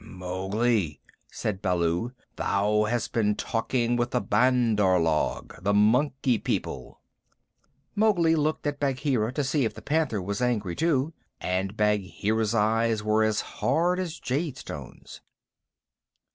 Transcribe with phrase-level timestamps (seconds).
[0.03, 0.99] "Mowgli,"
[1.31, 6.99] said Baloo, "thou hast been talking with the Bandar log the Monkey People."
[7.93, 13.03] Mowgli looked at Bagheera to see if the Panther was angry too, and Bagheera's eyes
[13.03, 15.21] were as hard as jade stones.